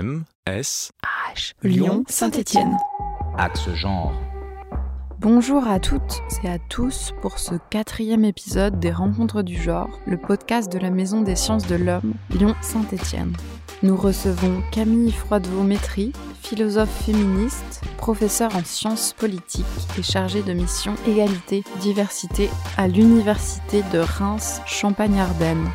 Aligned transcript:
M, 0.00 0.24
S, 0.46 0.92
H, 1.36 1.52
Lyon, 1.62 2.04
Saint-Étienne. 2.08 2.74
Axe 3.36 3.68
genre. 3.74 4.14
Bonjour 5.18 5.68
à 5.68 5.78
toutes 5.78 6.22
et 6.42 6.48
à 6.48 6.58
tous 6.58 7.12
pour 7.20 7.38
ce 7.38 7.56
quatrième 7.68 8.24
épisode 8.24 8.80
des 8.80 8.92
Rencontres 8.92 9.42
du 9.42 9.60
genre, 9.60 9.90
le 10.06 10.16
podcast 10.16 10.72
de 10.72 10.78
la 10.78 10.88
Maison 10.88 11.20
des 11.20 11.36
sciences 11.36 11.66
de 11.66 11.74
l'homme, 11.74 12.14
Lyon-Saint-Étienne. 12.30 13.36
Nous 13.82 13.94
recevons 13.94 14.62
Camille 14.72 15.12
Froidevaux-Métry, 15.12 16.14
philosophe 16.40 17.04
féministe, 17.04 17.82
professeure 17.98 18.56
en 18.56 18.64
sciences 18.64 19.12
politiques 19.12 19.66
et 19.98 20.02
chargée 20.02 20.42
de 20.42 20.54
mission 20.54 20.94
égalité, 21.06 21.62
diversité 21.80 22.48
à 22.78 22.88
l'Université 22.88 23.82
de 23.92 23.98
Reims 23.98 24.62
Champagne-Ardenne. 24.64 25.68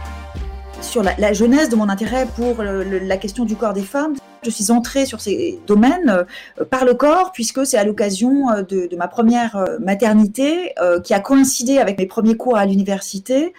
Sur 0.90 1.04
la, 1.04 1.34
jeunesse 1.34 1.70
de 1.70 1.76
mon 1.76 1.90
intérêt 1.90 2.26
pour 2.36 2.64
la 2.64 3.18
question 3.18 3.44
du 3.44 3.56
corps 3.56 3.74
des 3.74 3.82
femmes, 3.82 4.16
je 4.46 4.50
suis 4.50 4.72
entrée 4.72 5.06
sur 5.06 5.20
ces 5.20 5.60
domaines 5.68 6.26
euh, 6.60 6.66
par 6.66 6.86
le 6.86 6.94
corps, 6.94 7.32
puisque 7.32 7.66
c'est 7.66 7.78
à 7.78 7.84
l'occasion 7.84 8.50
euh, 8.52 8.62
de, 8.62 8.96
ma 8.96 9.08
première 9.08 9.56
euh, 9.56 9.80
maternité, 9.80 10.74
qui 11.04 11.14
a 11.14 11.20
coïncidé 11.20 11.80
avec 11.80 11.98
mes 11.98 12.06
premiers 12.06 12.38
cours 12.38 12.56
à 12.56 12.66
l'université, 12.66 13.54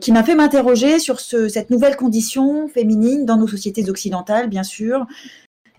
qui 0.00 0.12
m'a 0.12 0.22
fait 0.22 0.34
m'interroger 0.34 0.98
sur 0.98 1.20
ce, 1.20 1.48
cette 1.48 1.70
nouvelle 1.70 1.96
condition 1.96 2.68
féminine 2.68 3.24
dans 3.24 3.36
nos 3.36 3.46
sociétés 3.46 3.88
occidentales, 3.88 4.48
bien 4.48 4.62
sûr, 4.62 5.06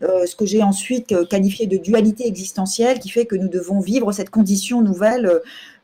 ce 0.02 0.36
que 0.36 0.46
j'ai 0.46 0.64
ensuite 0.64 1.28
qualifié 1.30 1.68
de 1.68 1.78
dualité 1.78 2.28
existentielle, 2.28 3.00
qui 3.00 3.10
fait 3.10 3.26
que 3.26 3.36
nous 3.36 3.48
devons 3.48 3.80
vivre 3.80 4.12
cette 4.12 4.30
condition 4.30 4.82
nouvelle, 4.82 5.42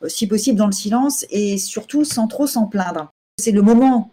si 0.08 0.28
possible 0.28 0.58
dans 0.58 0.66
le 0.66 0.72
silence, 0.72 1.26
et 1.30 1.58
surtout 1.58 2.04
sans 2.04 2.28
trop 2.28 2.48
s'en 2.48 2.66
plaindre. 2.66 3.12
C'est 3.40 3.52
le 3.52 3.62
moment 3.62 4.12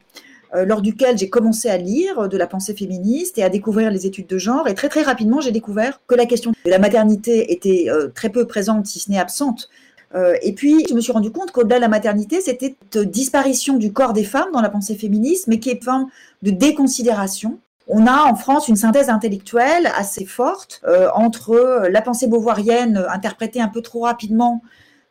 lors 0.55 0.83
duquel 0.83 1.19
j'ai 1.19 1.29
commencé 1.29 1.69
à 1.69 1.77
lire 1.77 2.29
de 2.29 2.37
la 2.37 2.47
pensée 2.47 2.75
féministe 2.75 3.39
et 3.39 3.43
à 3.43 3.49
découvrir 3.49 3.91
les 3.91 4.07
études 4.07 4.27
de 4.27 4.39
genre. 4.39 4.69
Et 4.69 4.75
très 4.75 4.89
très 4.89 5.03
rapidement, 5.03 5.41
j'ai 5.41 5.51
découvert 5.51 6.01
que 6.07 6.15
la 6.15 6.27
question 6.27 6.53
de 6.65 6.71
la 6.71 6.79
maternité 6.79 7.53
était 7.53 7.87
euh, 7.89 8.09
très 8.15 8.29
peu 8.29 8.47
présente, 8.47 8.87
si 8.87 9.01
ce 9.01 9.11
n'est 9.11 9.19
absente. 9.19 9.69
Euh, 10.15 10.37
et 10.43 10.53
puis, 10.53 10.85
je 10.89 10.95
me 10.95 11.01
suis 11.01 11.13
rendu 11.13 11.31
compte 11.31 11.51
qu'au-delà 11.51 11.77
de 11.77 11.81
la 11.81 11.89
maternité, 11.89 12.41
c'était 12.41 12.77
une 12.95 13.05
disparition 13.05 13.77
du 13.77 13.93
corps 13.93 14.13
des 14.13 14.25
femmes 14.25 14.53
dans 14.53 14.61
la 14.61 14.69
pensée 14.69 14.95
féministe, 14.95 15.49
mais 15.49 15.59
qui 15.59 15.71
est 15.71 15.83
forme 15.83 16.07
de 16.43 16.51
déconsidération. 16.51 17.59
On 17.89 18.07
a 18.07 18.23
en 18.23 18.35
France 18.35 18.69
une 18.69 18.77
synthèse 18.77 19.11
intellectuelle 19.11 19.91
assez 19.97 20.25
forte 20.25 20.81
euh, 20.87 21.09
entre 21.15 21.89
la 21.91 22.01
pensée 22.01 22.29
beauvoirienne 22.29 23.05
interprétée 23.11 23.61
un 23.61 23.69
peu 23.69 23.83
trop 23.83 24.01
rapidement 24.03 24.63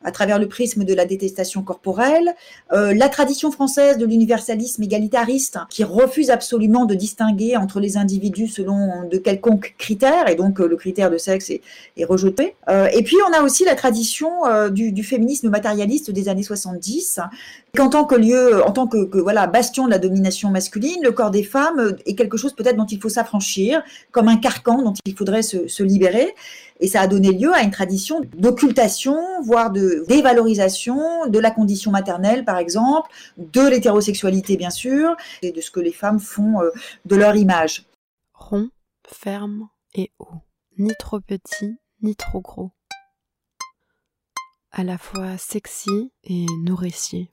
à 0.04 0.12
travers 0.12 0.40
le 0.40 0.48
prisme 0.48 0.84
de 0.84 0.94
la 0.94 1.06
détestation 1.06 1.62
corporelle, 1.64 2.36
euh, 2.72 2.94
la 2.94 3.10
tradition 3.10 3.52
française 3.52 3.98
de 3.98 4.06
l'universalisme 4.06 4.84
égalitariste 4.84 5.60
qui 5.70 5.84
refuse 5.84 6.30
absolument 6.30 6.86
de 6.86 6.96
distinguer 6.96 7.58
entre 7.58 7.80
les 7.80 7.98
individus 7.98 8.48
selon 8.48 9.08
de 9.10 9.18
quelconques 9.18 9.76
critères, 9.78 10.30
et 10.30 10.36
donc 10.36 10.60
euh, 10.60 10.68
le 10.68 10.76
critère 10.76 11.10
de 11.10 11.18
sexe 11.18 11.50
est, 11.50 11.62
est 11.98 12.06
rejeté. 12.06 12.56
Euh, 12.70 12.88
et 12.94 13.04
puis 13.04 13.18
on 13.30 13.34
a 13.34 13.42
aussi 13.42 13.66
la 13.66 13.76
tradition 13.76 14.46
euh, 14.46 14.70
du, 14.70 14.92
du, 14.92 15.04
féminisme 15.04 15.50
matérialiste 15.50 16.12
des 16.12 16.30
années 16.30 16.44
70, 16.44 17.20
qu'en 17.76 17.90
tant 17.90 18.06
que 18.06 18.16
lieu, 18.16 18.64
en 18.64 18.72
tant 18.72 18.88
que, 18.88 19.18
voilà 19.20 19.48
bastion 19.48 19.86
de 19.86 19.90
la 19.90 19.98
domination 19.98 20.50
masculine, 20.52 21.02
le 21.02 21.12
corps 21.12 21.32
des 21.32 21.44
femmes 21.44 21.96
est 22.06 22.16
quelque 22.16 22.38
chose 22.38 22.54
peut-être 22.54 22.78
dont 22.78 22.86
il 22.86 23.02
faut 23.02 23.10
s'affranchir, 23.10 23.82
comme 24.12 24.28
un 24.28 24.38
carcan 24.38 24.82
dont 24.84 24.94
il 25.06 25.16
faudrait 25.16 25.42
se, 25.42 25.68
se 25.68 25.82
libérer. 25.82 26.36
Et 26.80 26.88
ça 26.88 27.02
a 27.02 27.08
donné 27.08 27.32
lieu 27.32 27.54
à 27.54 27.62
une 27.62 27.72
tradition 27.72 28.22
d'occultation, 28.38 29.18
voire 29.42 29.72
de 29.72 30.06
dévalorisation 30.08 31.28
de 31.28 31.40
la 31.40 31.50
condition 31.50 31.92
maternelle, 31.92 32.46
par 32.46 32.58
exemple, 32.58 33.10
de 33.38 33.62
l'hétérosexualité, 33.62 34.56
bien 34.58 34.70
sûr, 34.70 35.16
et 35.42 35.52
de 35.52 35.62
ce 35.62 35.72
que 35.72 35.80
les 35.80 35.94
femmes 35.94 36.20
font 36.20 36.62
euh, 36.62 36.70
de 37.06 37.16
leur 37.16 37.36
image. 37.36 37.86
Rond, 38.34 38.70
ferme 39.08 39.70
et 39.96 40.12
haut. 40.20 40.42
Ni 40.78 40.92
trop 41.00 41.20
petit, 41.20 41.78
ni 42.02 42.16
trop 42.16 42.42
gros. 42.42 42.72
À 44.72 44.84
la 44.84 44.98
fois 44.98 45.38
sexy 45.38 46.12
et 46.24 46.46
nourricier. 46.64 47.30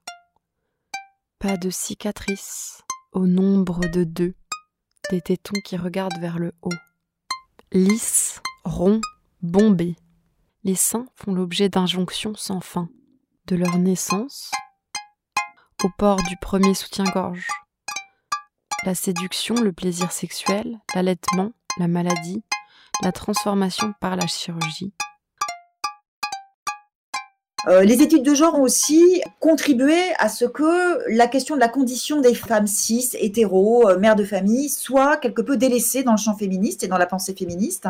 Pas 1.41 1.57
de 1.57 1.71
cicatrices, 1.71 2.83
au 3.13 3.27
nombre 3.27 3.81
de 3.89 4.05
deux. 4.05 4.35
Des 5.11 5.23
tétons 5.23 5.59
qui 5.65 5.79
regardent 5.79 6.21
vers 6.21 6.39
le 6.39 6.53
haut. 6.61 6.69
Lisse, 7.73 8.43
rond, 8.63 9.01
bombés. 9.41 9.97
Les 10.65 10.75
seins 10.75 11.07
font 11.15 11.33
l'objet 11.33 11.71
d'injonctions 11.71 12.35
sans 12.35 12.61
fin, 12.61 12.91
de 13.47 13.57
leur 13.57 13.79
naissance 13.79 14.51
au 15.83 15.89
port 15.89 16.23
du 16.25 16.37
premier 16.37 16.75
soutien-gorge. 16.75 17.49
La 18.85 18.95
séduction, 18.95 19.55
le 19.55 19.73
plaisir 19.73 20.13
sexuel, 20.13 20.79
l'allaitement, 20.95 21.53
la 21.79 21.89
maladie, 21.89 22.45
la 23.01 23.13
transformation 23.13 23.95
par 23.99 24.15
la 24.15 24.27
chirurgie. 24.27 24.93
Euh, 27.69 27.83
les 27.83 28.01
études 28.01 28.23
de 28.23 28.35
genre 28.35 28.59
ont 28.59 28.63
aussi 28.63 29.21
contribué 29.39 29.99
à 30.19 30.31
ce 30.31 30.47
que 30.47 30.99
la 31.15 31.27
question 31.27 31.57
de 31.57 31.61
la 31.61 31.69
condition 31.69 32.23
des 32.23 32.35
femmes 32.35 32.67
cis, 32.67 33.11
hétéros, 33.19 33.87
euh, 33.87 33.99
mères 33.99 34.17
de 34.17 34.25
famille, 34.25 34.71
soit 34.71 35.19
quelque 35.19 35.43
peu 35.43 35.59
délaissée 35.59 36.03
dans 36.03 36.13
le 36.13 36.17
champ 36.19 36.35
féministe 36.35 36.85
et 36.85 36.89
dans 36.89 36.97
la 36.97 37.05
pensée 37.05 37.35
féministe, 37.35 37.87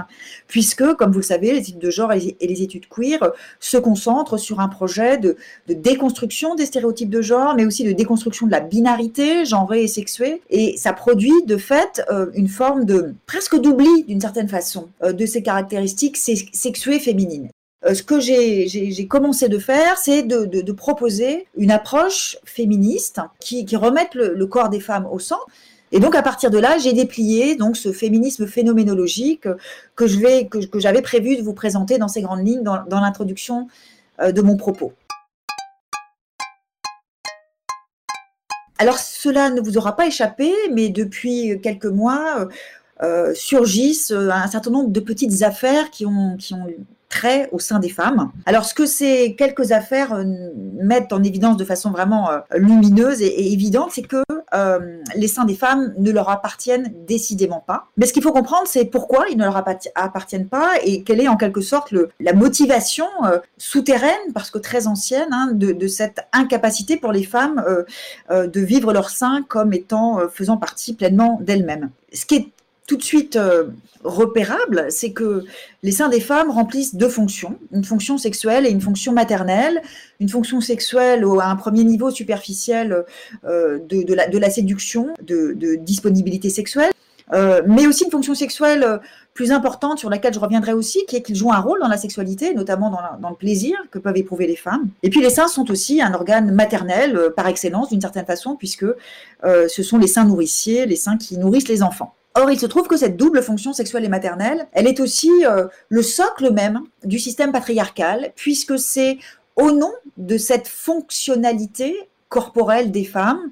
puisque, 0.49 0.95
comme 0.95 1.13
vous 1.13 1.21
le 1.21 1.25
savez, 1.25 1.53
les 1.53 1.59
études 1.61 1.79
de 1.79 1.91
genre 1.91 2.13
et 2.13 2.37
les 2.41 2.63
études 2.63 2.89
queer 2.89 3.31
se 3.61 3.77
concentrent 3.77 4.39
sur 4.39 4.59
un 4.59 4.69
projet 4.69 5.19
de, 5.19 5.37
déconstruction 5.69 6.57
des 6.57 6.67
stéréotypes 6.67 7.11
de 7.11 7.23
genre, 7.23 7.55
mais 7.55 7.65
aussi 7.65 7.85
de 7.85 7.93
déconstruction 7.93 8.47
de 8.47 8.53
la 8.53 8.61
binarité 8.61 9.45
genrée 9.45 9.85
et 9.85 9.89
sexuée, 9.89 10.43
et 10.51 10.77
ça 10.79 10.93
produit 10.93 11.45
de 11.47 11.57
fait 11.57 12.03
euh, 12.11 12.27
une 12.35 12.49
forme 12.49 12.85
de 12.85 13.15
presque 13.27 13.57
d'oubli, 13.57 14.05
d'une 14.05 14.21
certaine 14.21 14.49
façon, 14.49 14.89
de 15.03 15.27
ces 15.27 15.43
caractéristiques 15.43 16.17
sexuées 16.17 16.99
féminines. 16.99 17.51
Euh, 17.87 17.95
ce 17.95 18.03
que 18.03 18.21
j'ai 18.21 19.07
commencé 19.09 19.49
de 19.49 19.59
faire, 19.59 19.97
c'est 19.99 20.23
de, 20.23 20.73
proposer 20.73 21.47
une 21.57 21.71
approche 21.71 22.37
féministe 22.45 23.21
qui, 23.41 23.65
remette 23.77 24.15
le, 24.15 24.47
corps 24.47 24.69
des 24.69 24.81
femmes 24.81 25.07
au 25.11 25.19
centre. 25.19 25.47
Et 25.93 25.99
donc 25.99 26.15
à 26.15 26.23
partir 26.23 26.51
de 26.51 26.59
là, 26.59 26.79
j'ai 26.79 26.93
déplié 26.93 27.59
ce 27.75 27.93
féminisme 27.93 28.47
phénoménologique 28.47 29.49
que 29.97 30.07
j'avais 30.07 31.03
prévu 31.03 31.37
de 31.37 31.43
vous 31.43 31.55
présenter 31.55 31.99
dans 31.99 32.09
ces 32.09 32.23
grandes 32.23 32.47
lignes 32.47 32.63
dans, 32.63 32.85
dans 32.85 33.01
l'introduction 33.01 33.67
euh, 34.21 34.31
de 34.31 34.41
mon 34.41 34.57
propos. 34.57 34.93
Alors 38.79 38.99
cela 38.99 39.51
ne 39.51 39.61
vous 39.61 39.77
aura 39.77 39.97
pas 39.97 40.07
échappé, 40.07 40.53
mais 40.73 40.89
depuis 40.89 41.61
quelques 41.61 41.87
mois 41.87 42.49
euh, 43.03 43.35
surgissent 43.35 44.11
un 44.11 44.47
certain 44.47 44.71
nombre 44.71 44.91
de 44.91 45.01
petites 45.01 45.43
affaires 45.43 45.91
qui 45.91 46.07
ont 46.07 46.37
qui 46.39 46.55
ont 46.55 46.67
trait 47.11 47.49
au 47.53 47.59
sein 47.59 47.81
des 47.81 47.91
femmes. 47.91 48.31
Alors, 48.47 48.65
ce 48.65 48.73
que 48.73 48.87
ces 48.87 49.35
quelques 49.35 49.73
affaires 49.73 50.15
euh, 50.15 50.25
mettent 50.81 51.13
en 51.13 51.23
évidence 51.23 51.57
de 51.57 51.65
façon 51.65 51.91
vraiment 51.91 52.31
euh, 52.31 52.39
lumineuse 52.55 53.21
et, 53.21 53.53
évidente, 53.53 53.91
c'est 53.93 54.03
que 54.03 54.23
euh, 54.55 54.99
les 55.17 55.29
seins 55.29 55.45
des 55.45 55.57
femmes 55.57 55.93
ne 55.99 56.11
leur 56.13 56.31
appartiennent 56.31 56.95
décidément 57.07 57.63
pas. 57.67 57.89
Mais 57.97 58.07
ce 58.07 58.13
qu'il 58.13 58.23
faut 58.23 58.33
comprendre, 58.33 58.67
c'est 58.67 58.85
pourquoi 58.85 59.27
ils 59.29 59.37
ne 59.37 59.45
leur 59.45 59.57
appartiennent 59.57 60.49
pas 60.49 60.71
et 60.85 61.03
quelle 61.03 61.21
est 61.21 61.29
en 61.29 61.37
quelque 61.37 61.61
sorte 61.61 61.93
la 62.21 62.33
motivation 62.33 63.07
souterraine, 63.59 64.33
parce 64.33 64.51
que 64.51 64.59
très 64.59 64.87
ancienne, 64.87 65.29
hein, 65.33 65.51
de, 65.53 65.89
cette 65.89 66.21
incapacité 66.33 66.97
pour 66.97 67.11
les 67.11 67.25
femmes 67.25 67.65
de 68.31 68.61
vivre 68.61 68.93
leurs 68.93 69.11
seins 69.11 69.43
comme 69.49 69.73
étant 69.73 70.21
faisant 70.33 70.57
partie 70.57 70.95
pleinement 70.95 71.39
d'elles-mêmes. 71.43 71.91
Ce 72.13 72.25
qui 72.25 72.37
est 72.37 72.53
tout 72.91 72.97
de 72.97 73.05
suite 73.05 73.37
euh, 73.37 73.67
repérable, 74.03 74.87
c'est 74.89 75.13
que 75.13 75.45
les 75.85 75.93
seins 75.93 76.09
des 76.09 76.19
femmes 76.19 76.51
remplissent 76.51 76.97
deux 76.97 77.09
fonctions, 77.09 77.57
une 77.71 77.85
fonction 77.85 78.19
sexuelle 78.19 78.67
et 78.67 78.71
une 78.71 78.81
fonction 78.81 79.13
maternelle. 79.13 79.81
Une 80.19 80.29
fonction 80.29 80.61
sexuelle 80.61 81.25
à 81.41 81.51
un 81.51 81.55
premier 81.55 81.85
niveau 81.85 82.11
superficiel 82.11 83.05
euh, 83.45 83.79
de, 83.89 84.13
la, 84.13 84.51
séduction, 84.51 85.15
de, 85.23 85.77
disponibilité 85.77 86.51
sexuelle, 86.51 86.91
euh, 87.33 87.63
mais 87.65 87.87
aussi 87.87 88.05
une 88.05 88.11
fonction 88.11 88.35
sexuelle 88.35 89.01
plus 89.35 89.53
importante 89.53 90.01
sur 90.01 90.11
laquelle 90.11 90.35
je 90.35 90.41
reviendrai 90.41 90.73
aussi, 90.73 91.07
qui 91.07 91.15
est 91.15 91.23
qu'ils 91.23 91.37
jouent 91.37 91.53
un 91.53 91.61
rôle 91.61 91.79
dans 91.79 91.89
la 91.89 91.97
sexualité, 91.97 92.55
notamment 92.55 92.91
dans, 93.21 93.31
le 93.31 93.37
plaisir 93.37 93.79
que 93.93 94.01
peuvent 94.01 94.17
éprouver 94.17 94.49
les 94.49 94.57
femmes. 94.57 94.89
Et 95.05 95.11
puis 95.11 95.21
les 95.21 95.31
seins 95.31 95.47
sont 95.47 95.71
aussi 95.71 96.03
un 96.03 96.13
organe 96.13 96.53
maternel 96.53 97.31
par 97.37 97.47
excellence 97.47 97.91
d'une 97.91 98.01
certaine 98.01 98.27
façon, 98.27 98.57
puisque 98.57 98.87
ce 99.45 99.83
sont 99.85 99.99
les 99.99 100.09
seins 100.09 100.25
nourriciers, 100.25 100.87
les 100.87 100.97
seins 100.97 101.17
qui 101.17 101.39
nourrissent 101.39 101.69
les 101.69 101.85
enfants. 101.85 102.15
Or, 102.35 102.51
il 102.51 102.59
se 102.61 102.67
trouve 102.67 102.87
que 102.87 102.97
cette 102.97 103.17
double 103.17 103.43
fonction 103.43 103.73
sexuelle 103.73 104.05
et 104.05 104.09
maternelle, 104.09 104.69
elle 104.73 104.87
est 104.87 105.01
aussi 105.01 105.31
euh, 105.45 105.67
le 105.89 106.03
socle 106.03 106.53
même 106.53 106.83
du 107.05 107.19
système 107.19 107.51
patriarcal, 107.51 108.33
puisque 108.37 108.79
c'est 108.79 109.19
au 109.57 109.73
nom 109.73 109.93
de 110.17 110.39
cette 110.39 110.69
fonctionnalité 110.69 111.97
corporelle 112.29 112.93
des 112.93 113.05
femmes 113.05 113.51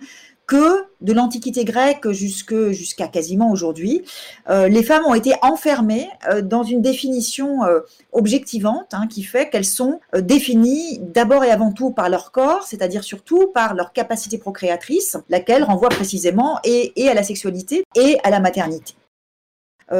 que 0.48 0.86
de 1.02 1.12
l'Antiquité 1.12 1.64
grecque 1.64 2.10
jusqu'à 2.10 2.72
jusqu 2.72 3.08
quasiment 3.12 3.52
aujourd'hui, 3.52 4.02
euh, 4.48 4.66
les 4.66 4.82
femmes 4.82 5.04
ont 5.06 5.14
été 5.14 5.34
enfermées 5.42 6.08
euh, 6.28 6.42
dans 6.42 6.64
une 6.64 6.82
définition 6.82 7.64
euh, 7.64 7.80
objectivante 8.12 8.92
hein, 8.92 9.06
qui 9.08 9.22
fait 9.22 9.50
qu'elles 9.50 9.64
sont 9.64 10.00
définies 10.18 10.98
d'abord 11.00 11.44
et 11.44 11.50
avant 11.50 11.70
tout 11.70 11.90
par 11.90 12.08
leur 12.08 12.32
corps, 12.32 12.64
c'est-à-dire 12.64 13.04
surtout 13.04 13.48
par 13.48 13.74
leur 13.74 13.92
capacité 13.92 14.38
procréatrice, 14.38 15.18
laquelle 15.28 15.62
renvoie 15.62 15.90
précisément 15.90 16.56
à 16.56 17.14
la 17.14 17.22
sexualité 17.22 17.84
et 17.94 18.16
à 18.24 18.30
la 18.30 18.40
maternité. 18.40 18.94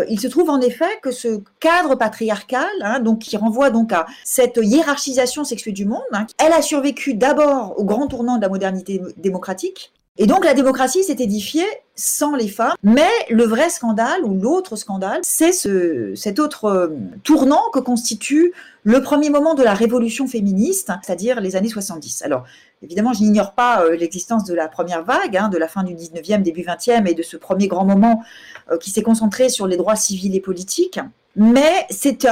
il 0.09 0.19
se 0.19 0.29
trouve 0.29 0.49
en 0.49 0.61
effet 0.61 0.99
que 1.03 1.11
ce 1.11 1.43
cadre 1.61 1.95
patriarcal, 1.95 2.69
hein, 2.81 3.00
donc 3.00 3.21
qui 3.21 3.37
renvoie 3.37 3.71
donc 3.71 3.93
à 3.93 4.06
cette 4.25 4.59
hiérarchisation 4.62 5.45
sexuelle 5.45 5.75
du 5.75 5.85
monde, 5.85 6.00
hein, 6.12 6.27
elle 6.39 6.53
a 6.53 6.62
survécu 6.62 7.15
d'abord 7.15 7.79
au 7.79 7.85
grand 7.85 8.06
tournant 8.06 8.37
de 8.37 8.43
la 8.43 8.49
modernité 8.49 9.03
démocratique, 9.17 9.93
et 10.19 10.26
donc 10.26 10.44
la 10.44 10.53
démocratie 10.53 11.05
s'est 11.05 11.17
édifiée 11.19 11.67
sans 11.94 12.35
les 12.35 12.49
femmes. 12.49 12.75
Mais 12.82 13.11
le 13.31 13.44
vrai 13.44 13.70
scandale 13.70 14.25
ou 14.25 14.35
l'autre 14.35 14.76
scandale, 14.76 15.20
c'est 15.23 15.53
ce, 15.53 16.12
cet 16.17 16.38
autre 16.38 16.65
euh, 16.67 16.88
tournant 17.23 17.70
que 17.73 17.79
constitue 17.79 18.53
le 18.88 19.02
premier 19.02 19.29
moment 19.29 19.55
de 19.55 19.62
la 19.62 19.75
révolution 19.75 20.26
féministe, 20.26 20.90
c'est-à-dire 21.02 21.43
les 21.43 21.56
années 21.56 21.69
70. 21.69 22.23
Alors 22.23 22.44
évidemment, 22.82 23.12
je 23.12 23.20
n'ignore 23.20 23.52
pas 23.52 23.82
euh, 23.82 23.94
l'existence 23.94 24.44
de 24.44 24.55
la 24.55 24.67
première 24.67 25.05
vague, 25.05 25.37
hein, 25.37 25.50
de 25.50 25.58
la 25.58 25.69
fin 25.69 25.82
du 25.82 25.93
19e, 25.94 26.40
début 26.40 26.62
20e 26.62 27.06
et 27.06 27.12
de 27.12 27.23
ce 27.23 27.37
premier 27.37 27.69
grand 27.69 27.85
moment 27.85 28.23
euh, 28.70 28.79
qui 28.79 28.90
s'est 28.90 29.02
concentré 29.02 29.50
sur 29.50 29.67
les 29.67 29.76
droits 29.76 29.94
civils 29.94 30.35
et 30.35 30.40
politiques. 30.40 31.00
Mais 31.37 31.87
cette 31.90 32.26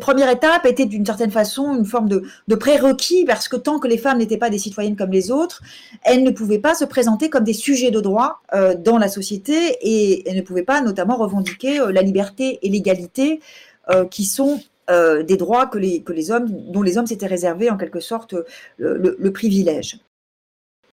première 0.00 0.30
étape 0.30 0.64
était 0.64 0.86
d'une 0.86 1.04
certaine 1.04 1.30
façon 1.30 1.76
une 1.76 1.84
forme 1.84 2.08
de, 2.08 2.54
prérequis 2.54 3.26
parce 3.26 3.46
que 3.46 3.56
tant 3.56 3.78
que 3.78 3.86
les 3.86 3.98
femmes 3.98 4.18
n'étaient 4.18 4.38
pas 4.38 4.48
des 4.48 4.58
citoyennes 4.58 4.96
comme 4.96 5.12
les 5.12 5.30
autres, 5.30 5.60
elles 6.02 6.24
ne 6.24 6.30
pouvaient 6.30 6.60
pas 6.60 6.74
se 6.74 6.86
présenter 6.86 7.28
comme 7.28 7.44
des 7.44 7.52
sujets 7.52 7.90
de 7.90 8.00
droit 8.00 8.40
euh, 8.54 8.74
dans 8.74 8.96
la 8.96 9.08
société 9.08 9.76
et 9.82 10.26
elles 10.28 10.36
ne 10.36 10.42
pouvaient 10.42 10.62
pas 10.62 10.80
notamment 10.80 11.16
revendiquer 11.16 11.78
la 11.92 12.00
liberté 12.00 12.58
et 12.62 12.70
l'égalité 12.70 13.40
qui 14.10 14.24
sont 14.24 14.60
euh, 14.90 15.22
des 15.22 15.36
droits 15.36 15.66
que 15.66 15.78
les, 15.78 16.02
que 16.02 16.12
les 16.12 16.30
hommes, 16.30 16.48
dont 16.70 16.82
les 16.82 16.98
hommes 16.98 17.06
s'étaient 17.06 17.26
réservés 17.26 17.70
en 17.70 17.76
quelque 17.76 18.00
sorte 18.00 18.34
le, 18.78 19.16
le 19.18 19.32
privilège. 19.32 20.00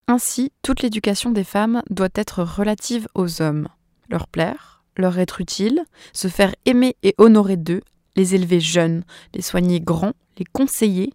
Ainsi, 0.09 0.53
toute 0.63 0.83
l'éducation 0.83 1.31
des 1.31 1.45
femmes 1.45 1.83
doit 1.91 2.09
être 2.15 2.43
relative 2.43 3.09
aux 3.15 3.43
hommes, 3.43 3.69
leur 4.09 4.29
plaire, 4.29 4.85
leur 4.97 5.19
être 5.19 5.41
utile, 5.41 5.85
se 6.13 6.29
faire 6.29 6.55
aimer 6.65 6.97
et 7.03 7.15
honorer 7.19 7.57
d'eux, 7.57 7.83
les 8.15 8.35
élever 8.35 8.61
jeunes, 8.61 9.05
les 9.35 9.43
soigner 9.43 9.81
grands, 9.81 10.15
les 10.39 10.45
conseiller, 10.45 11.13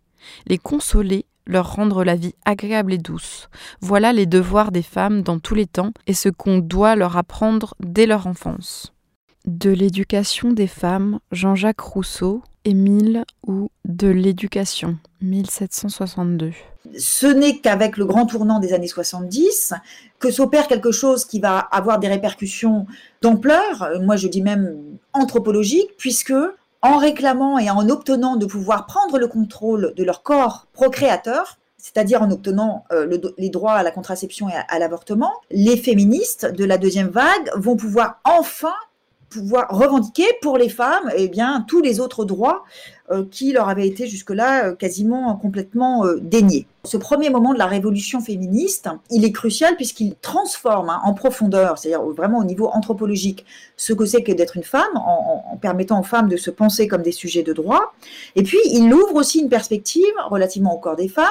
les 0.48 0.58
consoler, 0.58 1.26
leur 1.48 1.74
rendre 1.74 2.04
la 2.04 2.16
vie 2.16 2.36
agréable 2.46 2.94
et 2.94 2.98
douce. 2.98 3.50
Voilà 3.82 4.14
les 4.14 4.26
devoirs 4.26 4.72
des 4.72 4.84
femmes 4.84 5.22
dans 5.24 5.40
tous 5.40 5.56
les 5.56 5.68
temps 5.68 5.92
et 6.08 6.14
ce 6.14 6.30
qu'on 6.30 6.60
doit 6.60 6.96
leur 6.96 7.18
apprendre 7.18 7.76
dès 7.80 8.06
leur 8.06 8.28
enfance. 8.28 8.94
De 9.46 9.72
l'éducation 9.72 10.52
des 10.52 10.68
femmes, 10.68 11.20
Jean-Jacques 11.32 11.80
Rousseau, 11.80 12.44
Émile 12.66 13.24
ou 13.48 13.70
De 13.86 14.08
l'éducation, 14.08 14.98
1762 15.22 16.52
ce 16.98 17.28
n'est 17.28 17.60
qu'avec 17.60 17.96
le 17.96 18.06
grand 18.06 18.26
tournant 18.26 18.60
des 18.60 18.74
années 18.74 18.88
70 18.88 19.74
que 20.20 20.32
s'opère 20.32 20.68
quelque 20.68 20.92
chose 20.92 21.26
qui 21.26 21.40
va 21.40 21.60
avoir 21.60 22.00
des 22.00 22.08
répercussions 22.08 22.88
d'ampleur, 23.22 23.92
moi 24.02 24.16
je 24.16 24.28
dis 24.28 24.42
même 24.42 24.78
anthropologique, 25.14 25.92
puisque 25.98 26.34
en 26.82 26.98
réclamant 26.98 27.60
et 27.60 27.70
en 27.70 27.88
obtenant 27.90 28.36
de 28.36 28.46
pouvoir 28.46 28.88
prendre 28.88 29.20
le 29.20 29.28
contrôle 29.28 29.94
de 29.96 30.04
leur 30.04 30.24
corps 30.24 30.68
procréateur, 30.74 31.60
c'est-à-dire 31.78 32.22
en 32.22 32.32
obtenant 32.32 32.86
euh, 32.92 33.06
le, 33.06 33.20
les 33.38 33.50
droits 33.50 33.74
à 33.74 33.84
la 33.84 33.92
contraception 33.92 34.50
et 34.50 34.54
à 34.68 34.80
l'avortement, 34.80 35.34
les 35.50 35.78
féministes 35.78 36.46
de 36.46 36.66
la 36.66 36.78
deuxième 36.78 37.10
vague 37.10 37.52
vont 37.56 37.76
pouvoir 37.76 38.20
enfin 38.24 38.74
pouvoir 39.32 39.68
revendiquer 39.70 40.26
pour 40.42 40.58
les 40.58 40.70
femmes 40.70 41.10
eh 41.16 41.30
bien, 41.30 41.66
tous 41.68 41.82
les 41.82 42.00
autres 42.00 42.26
droits 42.26 42.64
euh, 43.12 43.26
qui 43.32 43.52
leur 43.52 43.70
avaient 43.70 43.88
été 43.88 44.08
jusque-là 44.08 44.68
euh, 44.68 44.76
quasiment 44.76 45.36
complètement 45.36 46.06
euh, 46.06 46.20
déniés. 46.22 46.68
Ce 46.84 46.98
premier 46.98 47.30
moment 47.30 47.54
de 47.54 47.58
la 47.58 47.66
révolution 47.66 48.22
féministe, 48.22 48.90
il 49.10 49.24
est 49.24 49.32
crucial 49.32 49.76
puisqu'il 49.76 50.16
transforme 50.16 50.90
hein, 50.90 51.00
en 51.04 51.14
profondeur, 51.14 51.78
c'est-à-dire 51.78 52.04
vraiment 52.04 52.40
au 52.40 52.44
niveau 52.44 52.68
anthropologique, 52.68 53.46
ce 53.78 53.94
que 53.94 54.06
c'est 54.06 54.24
que 54.24 54.32
d'être 54.32 54.58
une 54.58 54.64
femme, 54.64 54.96
en, 54.96 55.44
en, 55.52 55.58
permettant 55.58 56.00
aux 56.00 56.04
femmes 56.04 56.28
de 56.28 56.38
se 56.38 56.52
penser 56.52 56.88
comme 56.88 57.02
des 57.02 57.12
sujets 57.12 57.44
de 57.44 57.54
droit. 57.54 57.94
Et 58.36 58.44
puis, 58.44 58.60
il 58.66 58.94
ouvre 58.94 59.16
aussi 59.16 59.40
une 59.40 59.50
perspective 59.50 60.04
relativement 60.30 60.76
au 60.76 60.80
corps 60.80 60.96
des 60.96 61.08
femmes 61.08 61.28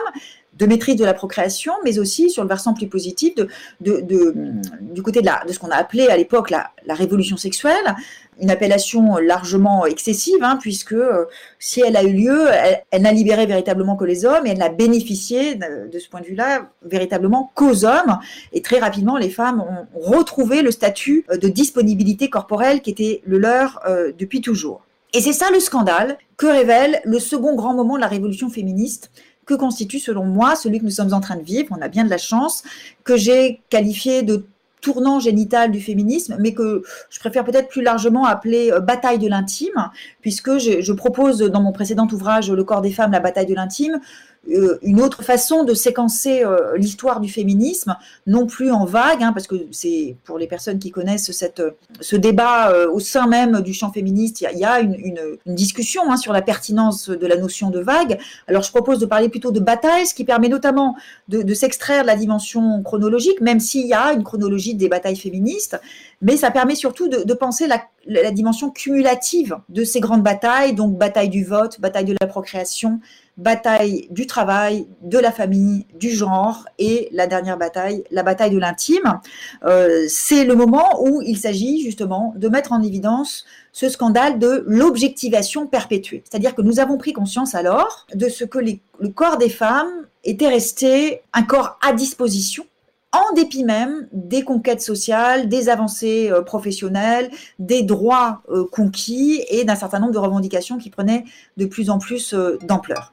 de 0.59 0.67
maîtrise 0.67 0.97
de 0.97 1.05
la 1.05 1.15
procréation, 1.15 1.73
mais 1.85 1.99
aussi 1.99 2.29
sur 2.31 2.43
le 2.43 2.49
versant 2.49 2.75
plus 2.75 2.89
positif 2.89 3.35
de, 3.35 3.49
de, 3.81 4.01
de 4.01 4.35
du 4.81 5.03
côté 5.03 5.21
de, 5.21 5.27
la, 5.27 5.43
de 5.47 5.53
ce 5.53 5.59
qu'on 5.59 5.71
a 5.71 5.77
appelé 5.77 6.09
à 6.09 6.17
l'époque 6.17 6.51
la, 6.51 6.71
la, 6.87 6.95
révolution 6.95 7.37
sexuelle, 7.37 7.95
une 8.41 8.51
appellation 8.51 9.17
largement 9.17 9.87
excessive, 9.87 10.43
hein, 10.43 10.59
puisque 10.61 10.93
euh, 10.93 11.27
si 11.59 11.81
elle 11.81 11.97
a 11.97 12.03
eu 12.03 12.13
lieu, 12.13 12.49
elle, 12.91 13.03
n'a 13.03 13.13
libéré 13.13 13.47
véritablement 13.47 13.97
que 13.97 14.05
les 14.05 14.25
hommes 14.25 14.47
et 14.47 14.51
elle 14.51 14.59
n'a 14.59 14.69
bénéficié 14.69 15.55
de, 15.55 15.91
de, 15.91 15.99
ce 15.99 16.09
point 16.09 16.21
de 16.21 16.27
vue-là 16.27 16.71
véritablement 16.83 17.53
qu'aux 17.55 17.85
hommes. 17.85 18.19
Et 18.53 18.61
très 18.61 18.79
rapidement, 18.79 19.17
les 19.17 19.31
femmes 19.31 19.61
ont 19.61 20.01
retrouvé 20.01 20.63
le 20.63 20.71
statut 20.71 21.25
de 21.31 21.49
disponibilité 21.49 22.29
corporelle 22.29 22.81
qui 22.81 22.91
était 22.91 23.23
le 23.25 23.39
leur 23.39 23.81
euh, 23.89 24.13
depuis 24.19 24.41
toujours. 24.41 24.83
Et 25.13 25.21
c'est 25.21 25.33
ça 25.33 25.51
le 25.51 25.59
scandale 25.59 26.19
que 26.37 26.47
révèle 26.47 27.01
le 27.05 27.19
second 27.19 27.55
grand 27.57 27.75
moment 27.75 27.97
de 27.97 28.01
la 28.01 28.07
révolution 28.07 28.49
féministe, 28.49 29.11
que 29.51 29.55
constitue 29.57 29.99
selon 29.99 30.25
moi 30.25 30.55
celui 30.55 30.79
que 30.79 30.85
nous 30.85 30.91
sommes 30.91 31.13
en 31.13 31.21
train 31.21 31.37
de 31.37 31.43
vivre. 31.43 31.77
On 31.77 31.83
a 31.83 31.89
bien 31.89 32.05
de 32.05 32.11
la 32.11 32.19
chance 32.19 32.63
que 33.03 33.17
j'ai 33.17 33.61
qualifié 33.69 34.23
de 34.23 34.47
tournant 34.81 35.19
génital 35.19 35.73
du 35.73 35.81
féminisme, 35.81 36.37
mais 36.39 36.55
que 36.55 36.83
je 37.11 37.19
préfère 37.19 37.45
peut-être 37.45 37.69
plus 37.69 37.83
largement 37.83 38.25
appeler 38.25 38.71
euh, 38.71 38.81
bataille 38.81 39.19
de 39.19 39.29
l'intime, 39.29 39.91
puisque 40.23 40.59
je, 40.59 40.93
propose 40.93 41.39
dans 41.39 41.61
mon 41.61 41.73
précédent 41.73 42.07
ouvrage 42.13 42.51
Le 42.51 42.65
corps 42.65 42.81
des 42.81 42.93
femmes, 42.93 43.13
la 43.13 43.21
bataille 43.21 43.47
de 43.47 43.55
l'intime, 43.55 44.01
une 44.49 45.03
autre 45.03 45.23
façon 45.23 45.65
de 45.65 45.75
séquencer 45.75 46.43
euh, 46.43 46.77
l'histoire 46.77 47.21
du 47.21 47.29
féminisme, 47.29 47.97
non 48.27 48.47
plus 48.47 48.71
en 48.73 48.87
vague, 48.87 49.23
hein, 49.23 49.33
parce 49.33 49.47
que 49.47 49.55
c'est 49.71 50.17
pour 50.25 50.39
les 50.39 50.47
personnes 50.47 50.79
qui 50.79 50.91
connaissent 50.91 51.31
cette, 51.33 51.63
ce 52.01 52.17
débat 52.17 52.71
euh, 52.71 52.91
au 52.91 53.01
sein 53.01 53.27
même 53.27 53.61
du 53.61 53.75
champ 53.75 53.93
féministe, 53.93 54.41
il 54.41 54.59
y 54.59 54.65
a, 54.65 54.81
une, 54.81 55.21
discussion 55.47 56.11
hein, 56.11 56.17
sur 56.17 56.33
la 56.33 56.41
pertinence 56.41 57.11
de 57.11 57.27
la 57.27 57.37
notion 57.37 57.71
de 57.71 57.81
vague. 57.81 58.19
Alors 58.49 58.63
je 58.63 58.71
propose 58.71 58.99
de 58.99 59.07
parler 59.07 59.29
plutôt 59.29 59.53
de 59.53 59.61
bataille, 59.61 60.07
ce 60.07 60.15
qui 60.15 60.25
permet 60.25 60.49
notamment 60.49 60.97
de, 61.29 61.55
s'extraire 61.55 62.03
de 62.03 62.07
la 62.07 62.17
dimension 62.17 62.83
chronologique, 62.83 63.41
même 63.43 63.61
s'il 63.61 63.87
y 63.87 63.95
a 63.95 64.13
une 64.13 64.25
chronologie 64.25 64.75
des 64.75 64.89
batailles 64.89 65.17
féministes, 65.17 65.79
mais 66.23 66.37
ça 66.37 66.51
permet 66.51 66.75
surtout 66.75 67.09
de, 67.09 67.35
penser 67.35 67.67
la 67.67 68.31
dimension 68.31 68.71
cumulative 68.71 69.57
de 69.69 69.85
ces 69.85 70.01
grandes 70.01 70.23
batailles, 70.23 70.75
donc 70.75 70.97
bataille 70.97 71.29
du 71.29 71.45
vote, 71.45 71.81
bataille 71.81 72.05
de 72.05 72.17
la 72.21 72.27
procréation, 72.27 73.01
bataille 73.37 74.07
du 74.11 74.27
travail, 74.27 74.87
de 75.03 75.19
la 75.19 75.33
famille, 75.33 75.87
du 75.95 76.11
genre 76.11 76.67
et 76.79 77.09
la 77.13 77.27
dernière 77.27 77.57
bataille, 77.57 78.05
la 78.11 78.23
bataille 78.23 78.51
de 78.51 78.59
l'intime. 78.59 79.21
Euh, 79.65 80.05
c'est 80.09 80.45
le 80.45 80.55
moment 80.55 81.03
où 81.03 81.23
il 81.23 81.39
s'agit 81.39 81.83
justement 81.83 82.35
de 82.37 82.49
mettre 82.49 82.73
en 82.73 82.83
évidence 82.83 83.45
ce 83.73 83.89
scandale 83.89 84.39
de 84.39 84.65
l'objectivation 84.67 85.67
perpétuée. 85.67 86.23
C'est-à-dire 86.29 86.55
que 86.55 86.63
nous 86.63 86.81
avons 86.81 86.99
pris 86.99 87.13
conscience 87.13 87.55
alors 87.55 88.07
de 88.15 88.29
ce 88.29 88.45
que 88.45 88.59
le 88.59 89.09
corps 89.09 89.39
des 89.39 89.51
femmes 89.51 90.07
était 90.25 90.49
resté 90.49 91.23
un 91.33 91.43
corps 91.43 91.79
à 91.87 91.93
disposition 91.93 92.65
en 93.13 93.35
dépit 93.35 93.65
même 93.65 94.07
des 94.13 94.45
conquêtes 94.45 94.83
sociales, 94.83 95.49
des 95.49 95.69
avancées 95.69 96.31
euh, 96.31 96.43
professionnelles, 96.43 97.31
des 97.59 97.83
droits 97.83 98.43
euh, 98.51 98.65
conquis 98.71 99.45
et 99.49 99.65
d'un 99.65 99.75
certain 99.75 99.99
nombre 99.99 100.13
de 100.13 100.19
revendications 100.19 100.79
qui 100.79 100.91
prenaient 100.91 101.25
de 101.57 101.67
plus 101.67 101.91
en 101.91 101.99
plus 101.99 102.35
d'ampleur. 102.63 103.13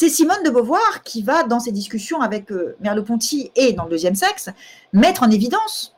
C'est 0.00 0.08
Simone 0.08 0.42
de 0.42 0.48
Beauvoir 0.48 1.02
qui 1.04 1.22
va, 1.22 1.42
dans 1.42 1.60
ses 1.60 1.72
discussions 1.72 2.22
avec 2.22 2.50
euh, 2.52 2.74
Merleau-Ponty 2.80 3.52
et 3.54 3.74
dans 3.74 3.84
le 3.84 3.90
deuxième 3.90 4.14
sexe, 4.14 4.48
mettre 4.94 5.24
en 5.24 5.30
évidence 5.30 5.94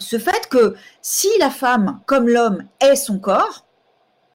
ce 0.00 0.18
fait 0.18 0.48
que 0.48 0.74
si 1.02 1.28
la 1.38 1.48
femme, 1.48 2.00
comme 2.04 2.28
l'homme, 2.28 2.64
est 2.80 2.96
son 2.96 3.20
corps, 3.20 3.64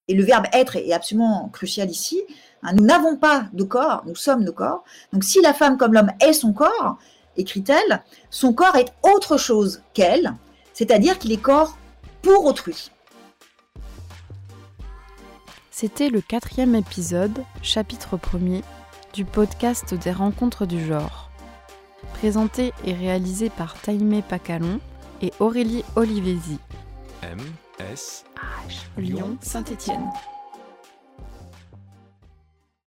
et 0.07 0.13
le 0.13 0.23
verbe 0.23 0.45
être 0.53 0.77
est 0.77 0.93
absolument 0.93 1.49
crucial 1.51 1.91
ici, 1.91 2.21
hein, 2.61 2.71
nous 2.77 2.85
n'avons 2.85 3.17
pas 3.17 3.47
de 3.51 3.65
corps, 3.65 4.03
nous 4.05 4.15
sommes 4.15 4.45
nos 4.45 4.53
corps. 4.53 4.85
Donc 5.11 5.25
si 5.25 5.41
la 5.41 5.53
femme, 5.53 5.77
comme 5.77 5.93
l'homme, 5.93 6.13
est 6.21 6.31
son 6.31 6.53
corps, 6.53 6.95
écrit-elle, 7.35 8.03
son 8.29 8.53
corps 8.53 8.77
est 8.77 8.93
autre 9.03 9.35
chose 9.35 9.81
qu'elle, 9.93 10.33
c'est-à-dire 10.71 11.19
qu'il 11.19 11.33
est 11.33 11.41
corps 11.41 11.77
pour 12.21 12.45
autrui. 12.45 12.89
C'était 15.71 16.07
le 16.07 16.21
quatrième 16.21 16.75
épisode, 16.75 17.43
chapitre 17.61 18.15
premier, 18.15 18.61
du 19.13 19.25
podcast 19.25 19.93
des 19.93 20.11
rencontres 20.11 20.65
du 20.65 20.83
genre. 20.83 21.29
Présenté 22.13 22.73
et 22.83 22.93
réalisé 22.93 23.49
par 23.49 23.75
Taïmé 23.79 24.21
Pacalon 24.21 24.79
et 25.21 25.31
Aurélie 25.39 25.85
Olivesi. 25.95 26.59
M, 27.21 27.39
S, 27.79 28.25
H, 28.67 29.01
Lyon, 29.01 29.37
Saint-Étienne. 29.41 30.09